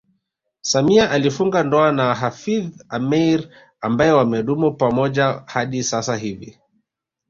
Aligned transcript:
Samia 0.61 1.11
alifunga 1.11 1.63
ndoa 1.63 1.91
na 1.91 2.15
Hafidh 2.15 2.73
Ameir 2.89 3.49
ambaye 3.81 4.11
wamedumu 4.11 4.73
pamoja 4.75 5.43
hadi 5.45 5.83
sasa 5.83 6.15
hivi 6.17 6.57